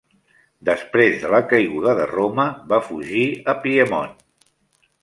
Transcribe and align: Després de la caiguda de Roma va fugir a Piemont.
Després 0.69 1.17
de 1.25 1.29
la 1.35 1.41
caiguda 1.51 1.95
de 2.01 2.09
Roma 2.15 2.49
va 2.73 2.83
fugir 2.89 3.31
a 3.55 3.57
Piemont. 3.67 4.19